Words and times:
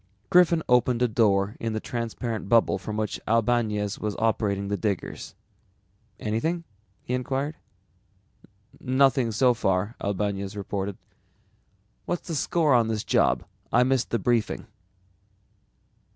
_Griffin 0.31 0.63
opened 0.67 1.03
a 1.03 1.07
door 1.07 1.55
in 1.59 1.73
the 1.73 1.79
transparent 1.79 2.49
bubble 2.49 2.79
from 2.79 2.97
which 2.97 3.19
Albañez 3.27 3.99
was 3.99 4.15
operating 4.17 4.67
the 4.67 4.75
diggers. 4.75 5.35
"Anything?" 6.19 6.63
he 7.03 7.13
inquired. 7.13 7.55
"Nothing 8.79 9.31
so 9.31 9.53
far," 9.53 9.95
Albañez 10.01 10.55
reported. 10.55 10.97
"What's 12.05 12.27
the 12.27 12.33
score 12.33 12.73
on 12.73 12.87
this 12.87 13.03
job? 13.03 13.45
I 13.71 13.83
missed 13.83 14.09
the 14.09 14.17
briefing." 14.17 14.65